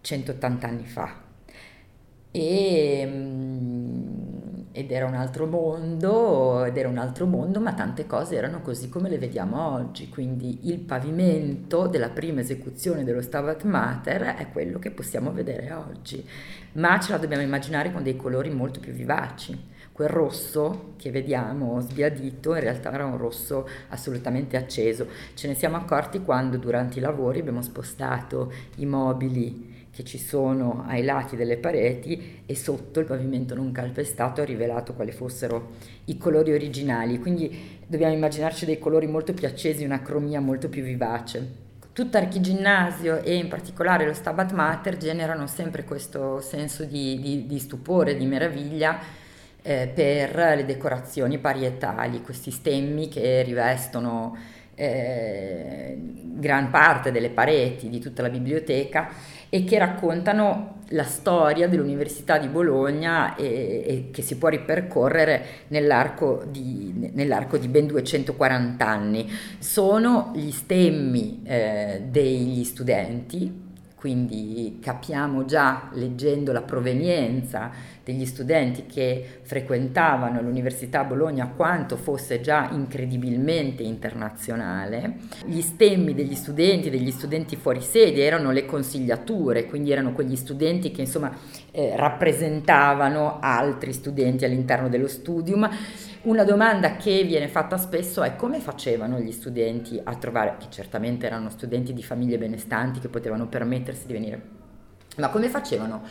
180 0.01 0.67
anni 0.67 0.87
fa. 0.87 1.21
E, 2.31 3.05
mm, 3.07 3.92
ed 4.73 4.91
era 4.91 5.07
un 5.07 5.15
altro 5.15 5.47
mondo, 5.47 6.65
ed 6.65 6.77
era 6.77 6.89
un 6.89 6.99
altro 6.99 7.27
mondo, 7.27 7.61
ma 7.61 7.75
tante 7.75 8.07
cose 8.07 8.37
erano 8.37 8.63
così 8.63 8.89
come 8.89 9.09
le 9.09 9.19
vediamo 9.19 9.75
oggi, 9.75 10.09
quindi 10.09 10.71
il 10.71 10.81
pavimento 10.81 11.87
della 11.87 12.09
prima 12.09 12.41
esecuzione 12.41 13.05
dello 13.05 13.21
Stabat 13.21 13.65
Mater 13.65 14.37
è 14.37 14.49
quello 14.51 14.79
che 14.79 14.91
possiamo 14.91 15.31
vedere 15.31 15.73
oggi, 15.73 16.27
ma 16.73 16.99
ce 16.99 17.13
la 17.13 17.19
dobbiamo 17.19 17.43
immaginare 17.43 17.93
con 17.93 18.03
dei 18.03 18.17
colori 18.17 18.51
molto 18.51 18.81
più 18.81 18.93
vivaci. 18.93 19.71
Quel 19.93 20.09
rosso 20.09 20.95
che 20.97 21.11
vediamo 21.11 21.79
sbiadito 21.81 22.55
in 22.55 22.61
realtà 22.61 22.91
era 22.93 23.05
un 23.05 23.19
rosso 23.19 23.69
assolutamente 23.91 24.57
acceso. 24.57 25.07
Ce 25.35 25.47
ne 25.47 25.55
siamo 25.55 25.77
accorti 25.77 26.23
quando 26.23 26.57
durante 26.57 26.99
i 26.99 27.03
lavori 27.03 27.41
abbiamo 27.41 27.61
spostato 27.61 28.51
i 28.77 28.87
mobili 28.87 29.72
che 29.95 30.05
ci 30.05 30.19
sono 30.19 30.85
ai 30.87 31.03
lati 31.03 31.37
delle 31.37 31.59
pareti 31.59 32.41
e 32.47 32.57
sotto 32.57 32.99
il 32.99 33.07
pavimento 33.07 33.55
non 33.55 33.73
calpestato 33.73 34.41
ha 34.41 34.45
rivelato 34.45 34.95
quali 34.95 35.13
fossero 35.13 35.73
i 36.07 36.17
colori 36.17 36.53
originali, 36.53 37.19
quindi 37.19 37.81
dobbiamo 37.87 38.15
immaginarci 38.15 38.65
dei 38.65 38.79
colori 38.79 39.07
molto 39.07 39.35
più 39.35 39.47
accesi, 39.47 39.85
una 39.85 40.01
cromia 40.01 40.41
molto 40.41 40.71
più 40.71 40.83
vivace. 40.83 41.61
Tutto 41.93 42.17
Archiginnasio 42.17 43.23
e 43.23 43.35
in 43.35 43.49
particolare 43.49 44.07
lo 44.07 44.15
Stabat 44.15 44.53
Mater 44.53 44.97
generano 44.97 45.47
sempre 45.47 45.85
questo 45.85 46.41
senso 46.41 46.85
di, 46.85 47.21
di, 47.21 47.47
di 47.47 47.59
stupore, 47.59 48.17
di 48.17 48.25
meraviglia 48.25 48.99
eh, 49.61 49.91
per 49.95 50.35
le 50.35 50.65
decorazioni 50.65 51.37
parietali, 51.37 52.23
questi 52.23 52.51
stemmi 52.51 53.09
che 53.09 53.43
rivestono 53.43 54.61
eh, 54.75 55.97
gran 56.43 56.71
parte 56.71 57.13
delle 57.13 57.31
pareti 57.31 57.89
di 57.89 58.01
tutta 58.01 58.23
la 58.23 58.29
biblioteca 58.29 59.09
e 59.49 59.65
che 59.65 59.79
raccontano 59.79 60.81
la 60.89 61.05
storia 61.05 61.69
dell'Università 61.69 62.39
di 62.39 62.49
Bologna 62.49 63.35
e, 63.37 63.85
e 63.87 64.09
che 64.11 64.23
si 64.23 64.37
può 64.37 64.49
ripercorrere 64.49 65.45
nell'arco 65.69 66.45
di, 66.47 67.11
nell'arco 67.15 67.59
di, 67.59 67.69
ben 67.69 67.87
240 67.87 68.87
anni. 68.87 69.31
Sono 69.59 70.33
gli 70.35 70.51
stemmi 70.51 71.43
eh, 71.45 72.03
degli 72.09 72.65
studenti 72.65 73.71
quindi 74.03 74.79
capiamo 74.83 75.45
già 75.45 75.89
leggendo 75.93 76.51
la 76.51 76.63
provenienza 76.63 77.71
degli 78.03 78.27
studenti 78.27 78.85
che 78.87 79.39
frequentavano 79.43 80.43
l'Università 80.43 81.05
Bologna 81.05 81.53
quanto 81.55 81.97
fosse 81.97 82.41
già 82.41 82.69
incredibilmente 82.73 83.85
internazionale. 83.85 85.19
Gli 85.47 85.61
stemmi 85.61 86.15
degli 86.15 86.35
studenti, 86.35 86.91
degli 86.91 87.13
studenti 87.13 87.55
fuori 87.55 87.81
sede 87.81 88.25
erano 88.25 88.51
le 88.51 88.67
consigliature, 88.67 89.67
quindi 89.67 89.93
erano 89.93 90.15
quegli 90.15 90.35
studenti 90.35 90.91
che 90.91 91.03
insomma 91.03 91.33
eh, 91.71 91.93
rappresentavano 91.95 93.39
altri 93.39 93.93
studenti 93.93 94.45
all'interno 94.45 94.89
dello 94.89 95.07
studium 95.07 95.71
una 96.23 96.45
domanda 96.45 96.97
che 96.97 97.25
viene 97.25 97.49
fatta 97.49 97.77
spesso 97.77 98.23
è 98.23 98.37
come 98.37 98.61
facevano 98.61 99.19
gli 99.19 99.33
studenti 99.33 100.01
a 100.03 100.15
trovare, 100.15 100.57
che 100.59 100.67
certamente 100.71 101.27
erano 101.27 101.51
studenti 101.51 101.93
di 101.93 102.03
famiglie 102.03 102.39
benestanti 102.39 103.01
che 103.01 103.09
potevano 103.09 103.49
permettersi 103.49 104.07
di 104.07 104.13
venire, 104.13 104.43
ma 105.17 105.29
come 105.31 105.49
facevano 105.49 106.03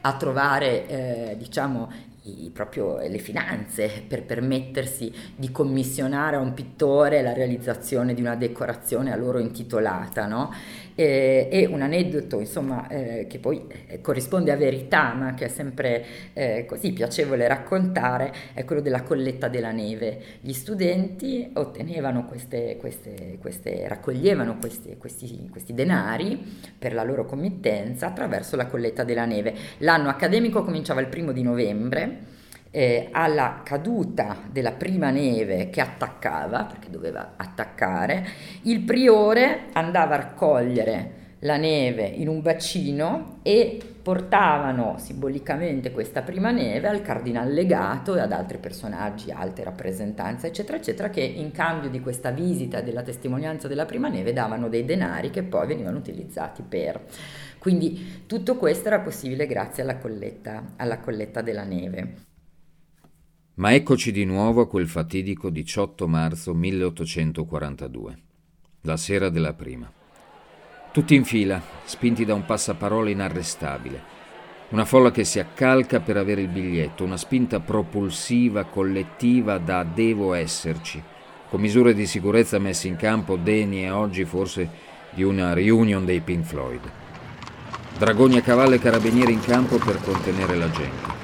a 0.00 0.16
trovare, 0.16 0.86
eh, 0.88 1.36
diciamo, 1.36 1.88
i, 2.22 2.50
proprio 2.52 2.98
le 2.98 3.18
finanze 3.18 4.04
per 4.06 4.24
permettersi 4.24 5.12
di 5.36 5.50
commissionare 5.50 6.36
a 6.36 6.40
un 6.40 6.52
pittore 6.52 7.22
la 7.22 7.32
realizzazione 7.32 8.12
di 8.12 8.20
una 8.20 8.36
decorazione 8.36 9.12
a 9.12 9.16
loro 9.16 9.38
intitolata, 9.38 10.26
no? 10.26 10.52
E, 11.00 11.48
e 11.50 11.64
un 11.64 11.80
aneddoto, 11.80 12.40
insomma, 12.40 12.86
eh, 12.88 13.26
che 13.26 13.38
poi 13.38 13.64
eh, 13.86 14.02
corrisponde 14.02 14.52
a 14.52 14.56
verità, 14.56 15.14
ma 15.14 15.32
che 15.32 15.46
è 15.46 15.48
sempre 15.48 16.04
eh, 16.34 16.66
così 16.66 16.92
piacevole 16.92 17.48
raccontare, 17.48 18.30
è 18.52 18.66
quello 18.66 18.82
della 18.82 19.00
colletta 19.00 19.48
della 19.48 19.70
neve. 19.70 20.20
Gli 20.42 20.52
studenti 20.52 21.52
ottenevano 21.54 22.26
queste, 22.26 22.76
queste, 22.76 23.38
queste 23.40 23.88
raccoglievano 23.88 24.58
questi, 24.58 24.94
questi, 24.98 25.48
questi 25.50 25.72
denari 25.72 26.38
per 26.78 26.92
la 26.92 27.02
loro 27.02 27.24
committenza 27.24 28.08
attraverso 28.08 28.56
la 28.56 28.66
colletta 28.66 29.02
della 29.02 29.24
neve. 29.24 29.54
L'anno 29.78 30.10
accademico 30.10 30.62
cominciava 30.62 31.00
il 31.00 31.06
primo 31.06 31.32
di 31.32 31.40
novembre 31.42 32.39
eh, 32.70 33.08
alla 33.10 33.62
caduta 33.64 34.36
della 34.50 34.72
prima 34.72 35.10
neve 35.10 35.70
che 35.70 35.80
attaccava, 35.80 36.64
perché 36.64 36.90
doveva 36.90 37.34
attaccare, 37.36 38.26
il 38.62 38.80
priore 38.80 39.66
andava 39.72 40.14
a 40.14 40.18
raccogliere 40.18 41.18
la 41.40 41.56
neve 41.56 42.04
in 42.04 42.28
un 42.28 42.42
bacino 42.42 43.38
e 43.42 43.80
portavano 44.02 44.96
simbolicamente 44.98 45.90
questa 45.90 46.22
prima 46.22 46.50
neve 46.50 46.88
al 46.88 47.02
cardinal 47.02 47.50
legato 47.50 48.14
e 48.14 48.20
ad 48.20 48.32
altri 48.32 48.58
personaggi, 48.58 49.30
alte 49.30 49.64
rappresentanze, 49.64 50.48
eccetera, 50.48 50.76
eccetera, 50.76 51.10
che 51.10 51.22
in 51.22 51.50
cambio 51.50 51.88
di 51.88 52.00
questa 52.00 52.30
visita 52.30 52.80
della 52.80 53.02
testimonianza 53.02 53.68
della 53.68 53.86
prima 53.86 54.08
neve 54.08 54.32
davano 54.32 54.68
dei 54.68 54.84
denari 54.84 55.30
che 55.30 55.42
poi 55.42 55.66
venivano 55.66 55.98
utilizzati 55.98 56.62
per... 56.62 57.00
Quindi 57.58 58.24
tutto 58.26 58.56
questo 58.56 58.88
era 58.88 59.00
possibile 59.00 59.46
grazie 59.46 59.82
alla 59.82 59.98
colletta, 59.98 60.72
alla 60.76 60.98
colletta 60.98 61.42
della 61.42 61.64
neve. 61.64 62.29
Ma 63.60 63.74
eccoci 63.74 64.10
di 64.10 64.24
nuovo 64.24 64.62
a 64.62 64.66
quel 64.66 64.88
fatidico 64.88 65.50
18 65.50 66.08
marzo 66.08 66.54
1842, 66.54 68.18
la 68.84 68.96
sera 68.96 69.28
della 69.28 69.52
prima. 69.52 69.92
Tutti 70.90 71.14
in 71.14 71.26
fila, 71.26 71.60
spinti 71.84 72.24
da 72.24 72.32
un 72.32 72.46
passaparola 72.46 73.10
inarrestabile. 73.10 74.02
Una 74.70 74.86
folla 74.86 75.10
che 75.10 75.24
si 75.24 75.40
accalca 75.40 76.00
per 76.00 76.16
avere 76.16 76.40
il 76.40 76.48
biglietto, 76.48 77.04
una 77.04 77.18
spinta 77.18 77.60
propulsiva, 77.60 78.64
collettiva 78.64 79.58
da 79.58 79.84
devo 79.84 80.32
esserci, 80.32 81.02
con 81.50 81.60
misure 81.60 81.92
di 81.92 82.06
sicurezza 82.06 82.58
messe 82.58 82.88
in 82.88 82.96
campo 82.96 83.36
degne 83.36 83.90
oggi 83.90 84.24
forse 84.24 84.70
di 85.10 85.22
una 85.22 85.52
reunion 85.52 86.06
dei 86.06 86.20
Pink 86.20 86.46
Floyd. 86.46 86.90
Dragoni 87.98 88.38
a 88.38 88.40
cavallo 88.40 88.76
e 88.76 88.78
carabinieri 88.78 89.34
in 89.34 89.40
campo 89.40 89.76
per 89.76 90.00
contenere 90.00 90.56
la 90.56 90.70
gente 90.70 91.19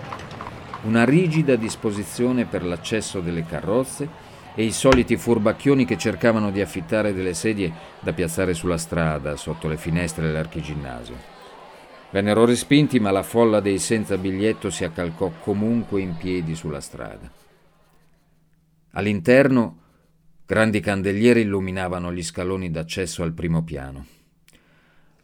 una 0.86 1.04
rigida 1.04 1.56
disposizione 1.56 2.44
per 2.44 2.64
l'accesso 2.64 3.20
delle 3.20 3.44
carrozze 3.44 4.08
e 4.54 4.64
i 4.64 4.72
soliti 4.72 5.16
furbacchioni 5.16 5.84
che 5.84 5.98
cercavano 5.98 6.50
di 6.50 6.60
affittare 6.60 7.12
delle 7.12 7.34
sedie 7.34 7.72
da 8.00 8.12
piazzare 8.12 8.54
sulla 8.54 8.78
strada, 8.78 9.36
sotto 9.36 9.68
le 9.68 9.76
finestre 9.76 10.26
dell'archiginnasio. 10.26 11.34
Vennero 12.10 12.44
respinti, 12.44 13.00
ma 13.00 13.10
la 13.10 13.24
folla 13.24 13.60
dei 13.60 13.78
senza 13.78 14.16
biglietto 14.16 14.70
si 14.70 14.84
accalcò 14.84 15.32
comunque 15.40 16.00
in 16.00 16.16
piedi 16.16 16.54
sulla 16.54 16.80
strada. 16.80 17.30
All'interno 18.92 19.78
grandi 20.46 20.80
candelieri 20.80 21.40
illuminavano 21.40 22.12
gli 22.12 22.22
scaloni 22.22 22.70
d'accesso 22.70 23.24
al 23.24 23.32
primo 23.32 23.62
piano. 23.62 24.15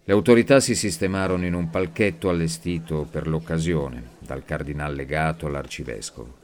Le 0.05 0.13
autorità 0.13 0.59
si 0.59 0.75
sistemarono 0.75 1.47
in 1.47 1.55
un 1.55 1.71
palchetto 1.71 2.29
allestito 2.29 3.07
per 3.09 3.29
l'occasione, 3.29 4.03
dal 4.19 4.45
cardinal 4.45 4.93
legato 4.97 5.47
all'arcivescovo. 5.47 6.35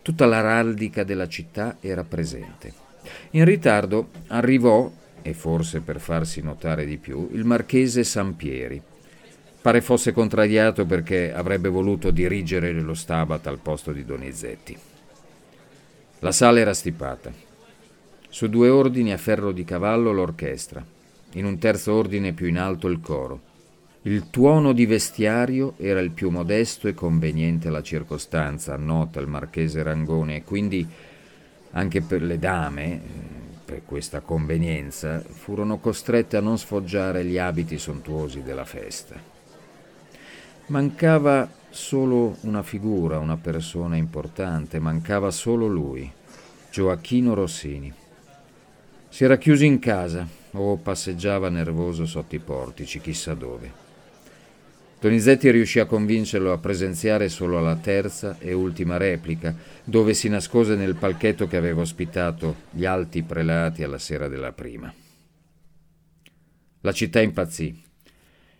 Tutta 0.00 0.26
l'araldica 0.26 1.02
della 1.02 1.26
città 1.26 1.78
era 1.80 2.04
presente. 2.04 2.72
In 3.30 3.44
ritardo 3.44 4.10
arrivò, 4.28 4.88
e 5.22 5.34
forse 5.34 5.80
per 5.80 5.98
farsi 5.98 6.40
notare 6.40 6.86
di 6.86 6.98
più, 6.98 7.28
il 7.32 7.44
marchese 7.44 8.04
Sampieri. 8.04 8.80
Pare 9.60 9.80
fosse 9.80 10.12
contrariato 10.12 10.86
perché 10.86 11.34
avrebbe 11.34 11.68
voluto 11.68 12.12
dirigere 12.12 12.70
lo 12.70 12.94
Stabat 12.94 13.44
al 13.48 13.58
posto 13.58 13.90
di 13.90 14.04
Donizetti. 14.04 14.78
La 16.20 16.30
sala 16.30 16.60
era 16.60 16.74
stipata. 16.74 17.32
Su 18.28 18.48
due 18.48 18.68
ordini 18.68 19.12
a 19.12 19.16
ferro 19.16 19.50
di 19.50 19.64
cavallo 19.64 20.12
l'orchestra 20.12 20.94
in 21.36 21.44
un 21.44 21.58
terzo 21.58 21.94
ordine 21.94 22.32
più 22.32 22.46
in 22.46 22.58
alto 22.58 22.88
il 22.88 23.00
coro. 23.00 23.40
Il 24.02 24.30
tuono 24.30 24.72
di 24.72 24.86
vestiario 24.86 25.74
era 25.78 26.00
il 26.00 26.10
più 26.10 26.30
modesto 26.30 26.86
e 26.86 26.94
conveniente 26.94 27.68
alla 27.68 27.82
circostanza, 27.82 28.76
nota 28.76 29.20
il 29.20 29.26
marchese 29.26 29.82
Rangone, 29.82 30.36
e 30.36 30.44
quindi 30.44 30.86
anche 31.72 32.00
per 32.02 32.22
le 32.22 32.38
dame, 32.38 33.00
per 33.64 33.82
questa 33.84 34.20
convenienza, 34.20 35.20
furono 35.20 35.78
costrette 35.78 36.36
a 36.36 36.40
non 36.40 36.56
sfoggiare 36.56 37.24
gli 37.24 37.36
abiti 37.36 37.78
sontuosi 37.78 38.42
della 38.42 38.64
festa. 38.64 39.16
Mancava 40.66 41.50
solo 41.68 42.36
una 42.42 42.62
figura, 42.62 43.18
una 43.18 43.36
persona 43.36 43.96
importante, 43.96 44.78
mancava 44.78 45.30
solo 45.30 45.66
lui, 45.66 46.10
Gioacchino 46.70 47.34
Rossini. 47.34 47.92
Si 49.08 49.24
era 49.24 49.38
chiuso 49.38 49.64
in 49.64 49.78
casa 49.78 50.26
o 50.52 50.76
passeggiava 50.76 51.48
nervoso 51.48 52.06
sotto 52.06 52.34
i 52.34 52.38
portici, 52.38 53.00
chissà 53.00 53.34
dove. 53.34 53.84
Donizetti 54.98 55.50
riuscì 55.50 55.78
a 55.78 55.84
convincerlo 55.84 56.52
a 56.52 56.58
presenziare 56.58 57.28
solo 57.28 57.58
alla 57.58 57.76
terza 57.76 58.38
e 58.38 58.52
ultima 58.52 58.96
replica, 58.96 59.54
dove 59.84 60.14
si 60.14 60.28
nascose 60.28 60.74
nel 60.74 60.96
palchetto 60.96 61.46
che 61.46 61.56
aveva 61.56 61.82
ospitato 61.82 62.56
gli 62.70 62.84
alti 62.84 63.22
prelati 63.22 63.82
alla 63.82 63.98
sera 63.98 64.26
della 64.26 64.52
prima. 64.52 64.92
La 66.80 66.92
città 66.92 67.20
impazzì. 67.20 67.82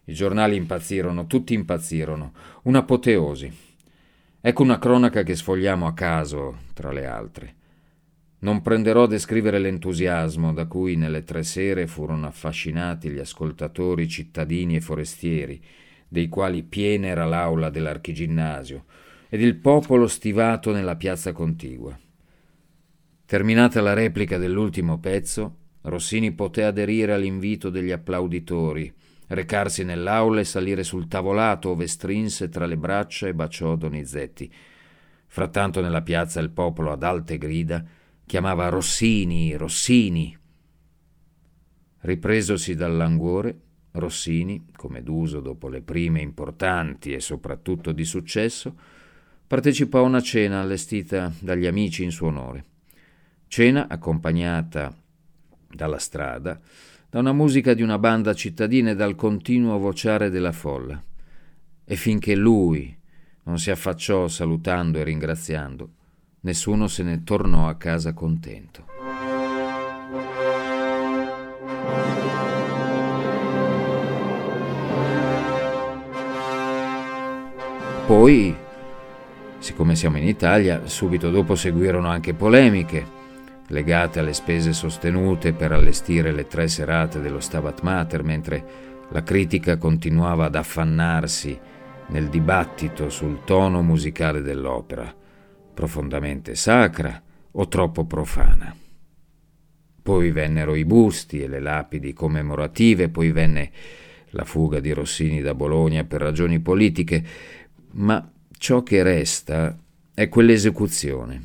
I 0.04 0.12
giornali 0.12 0.56
impazzirono, 0.56 1.26
tutti 1.26 1.54
impazzirono. 1.54 2.32
Un'apoteosi. 2.62 3.52
Ecco 4.40 4.62
una 4.62 4.78
cronaca 4.78 5.22
che 5.22 5.34
sfogliamo 5.34 5.86
a 5.86 5.94
caso 5.94 6.58
tra 6.74 6.92
le 6.92 7.06
altre. 7.06 7.54
Non 8.38 8.60
prenderò 8.60 9.04
a 9.04 9.08
descrivere 9.08 9.58
l'entusiasmo 9.58 10.52
da 10.52 10.66
cui 10.66 10.96
nelle 10.96 11.24
tre 11.24 11.42
sere 11.42 11.86
furono 11.86 12.26
affascinati 12.26 13.08
gli 13.08 13.18
ascoltatori 13.18 14.06
cittadini 14.08 14.76
e 14.76 14.80
forestieri, 14.80 15.62
dei 16.08 16.28
quali 16.28 16.62
piena 16.62 17.06
era 17.06 17.24
l'aula 17.24 17.70
dell'archiginnasio, 17.70 18.84
ed 19.28 19.40
il 19.40 19.56
popolo 19.56 20.06
stivato 20.06 20.72
nella 20.72 20.96
piazza 20.96 21.32
contigua. 21.32 21.98
Terminata 23.24 23.80
la 23.80 23.94
replica 23.94 24.38
dell'ultimo 24.38 24.98
pezzo, 24.98 25.56
Rossini 25.82 26.32
poté 26.32 26.64
aderire 26.64 27.12
all'invito 27.12 27.70
degli 27.70 27.90
applauditori, 27.90 28.92
recarsi 29.28 29.82
nell'aula 29.82 30.40
e 30.40 30.44
salire 30.44 30.84
sul 30.84 31.08
tavolato 31.08 31.70
ove 31.70 31.86
strinse 31.86 32.48
tra 32.48 32.66
le 32.66 32.76
braccia 32.76 33.26
e 33.26 33.34
baciò 33.34 33.74
Donizetti. 33.76 34.52
Frattanto 35.26 35.80
nella 35.80 36.02
piazza 36.02 36.38
il 36.40 36.50
popolo 36.50 36.92
ad 36.92 37.02
alte 37.02 37.38
grida 37.38 37.84
chiamava 38.26 38.68
Rossini, 38.68 39.54
Rossini. 39.54 40.36
Ripresosi 42.00 42.74
dal 42.74 42.96
languore, 42.96 43.60
Rossini, 43.92 44.66
come 44.74 45.02
d'uso 45.02 45.40
dopo 45.40 45.68
le 45.68 45.80
prime 45.80 46.20
importanti 46.20 47.12
e 47.12 47.20
soprattutto 47.20 47.92
di 47.92 48.04
successo, 48.04 48.76
partecipò 49.46 50.00
a 50.00 50.02
una 50.02 50.20
cena 50.20 50.60
allestita 50.60 51.32
dagli 51.38 51.66
amici 51.66 52.02
in 52.02 52.10
suo 52.10 52.26
onore. 52.26 52.64
Cena 53.46 53.86
accompagnata 53.88 54.94
dalla 55.68 55.98
strada, 55.98 56.60
da 57.08 57.20
una 57.20 57.32
musica 57.32 57.74
di 57.74 57.82
una 57.82 57.98
banda 57.98 58.34
cittadina 58.34 58.90
e 58.90 58.96
dal 58.96 59.14
continuo 59.14 59.78
vociare 59.78 60.30
della 60.30 60.52
folla. 60.52 61.00
E 61.84 61.96
finché 61.96 62.34
lui 62.34 62.94
non 63.44 63.58
si 63.58 63.70
affacciò 63.70 64.26
salutando 64.26 64.98
e 64.98 65.04
ringraziando, 65.04 65.90
nessuno 66.46 66.86
se 66.86 67.02
ne 67.02 67.24
tornò 67.24 67.68
a 67.68 67.74
casa 67.74 68.12
contento. 68.12 68.84
Poi, 78.06 78.56
siccome 79.58 79.96
siamo 79.96 80.18
in 80.18 80.28
Italia, 80.28 80.86
subito 80.86 81.30
dopo 81.30 81.56
seguirono 81.56 82.06
anche 82.06 82.32
polemiche 82.32 83.14
legate 83.70 84.20
alle 84.20 84.32
spese 84.32 84.72
sostenute 84.72 85.52
per 85.52 85.72
allestire 85.72 86.30
le 86.30 86.46
tre 86.46 86.68
serate 86.68 87.20
dello 87.20 87.40
Stabat 87.40 87.80
Mater, 87.80 88.22
mentre 88.22 88.64
la 89.08 89.24
critica 89.24 89.76
continuava 89.78 90.44
ad 90.44 90.54
affannarsi 90.54 91.58
nel 92.06 92.28
dibattito 92.28 93.10
sul 93.10 93.40
tono 93.42 93.82
musicale 93.82 94.40
dell'opera, 94.42 95.12
profondamente 95.76 96.54
sacra 96.54 97.22
o 97.50 97.68
troppo 97.68 98.06
profana. 98.06 98.74
Poi 100.02 100.30
vennero 100.30 100.74
i 100.74 100.86
busti 100.86 101.42
e 101.42 101.48
le 101.48 101.60
lapidi 101.60 102.14
commemorative, 102.14 103.10
poi 103.10 103.30
venne 103.30 103.70
la 104.30 104.44
fuga 104.44 104.80
di 104.80 104.92
Rossini 104.92 105.42
da 105.42 105.54
Bologna 105.54 106.04
per 106.04 106.22
ragioni 106.22 106.60
politiche, 106.60 107.22
ma 107.92 108.26
ciò 108.56 108.82
che 108.82 109.02
resta 109.02 109.78
è 110.14 110.30
quell'esecuzione, 110.30 111.44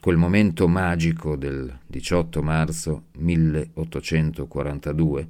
quel 0.00 0.16
momento 0.16 0.66
magico 0.66 1.36
del 1.36 1.72
18 1.86 2.42
marzo 2.42 3.04
1842, 3.18 5.28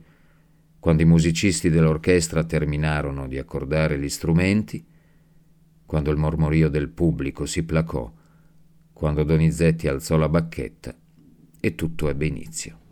quando 0.81 1.03
i 1.03 1.07
musicisti 1.07 1.69
dell'orchestra 1.69 2.45
terminarono 2.45 3.29
di 3.29 3.37
accordare 3.37 3.99
gli 3.99 4.09
strumenti, 4.09 4.83
quando 5.87 6.11
il 6.11 6.19
mormorio 6.19 6.69
del 6.69 6.89
pubblico 6.89 7.47
si 7.47 7.63
placò, 7.63 8.13
quando 8.93 9.23
Donizetti 9.23 9.89
alzò 9.89 10.17
la 10.17 10.29
bacchetta 10.29 10.95
e 11.61 11.75
tutto 11.75 12.09
ebbe 12.09 12.27
inizio. 12.27 12.86